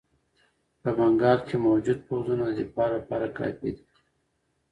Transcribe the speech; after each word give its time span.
په 0.81 0.89
بنګال 0.97 1.39
کې 1.47 1.55
موجود 1.67 1.99
پوځونه 2.07 2.43
د 2.49 2.53
دفاع 2.59 2.87
لپاره 2.97 3.27
کافي 3.37 3.69
دي. 3.75 3.83